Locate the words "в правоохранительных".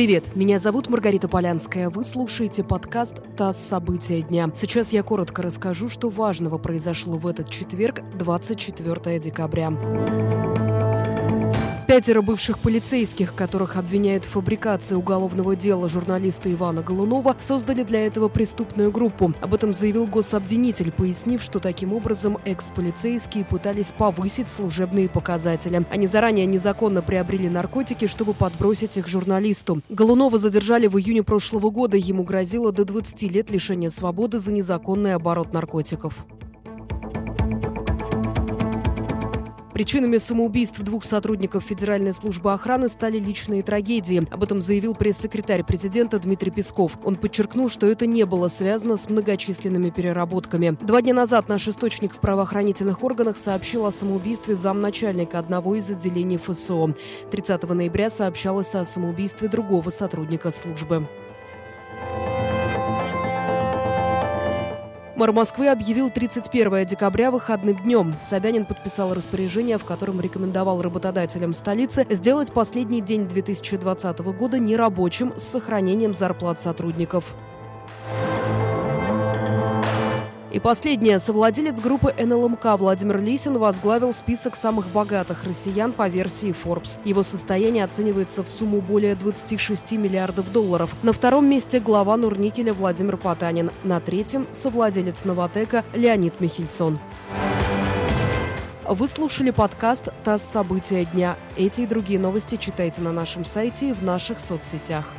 52.12-53.02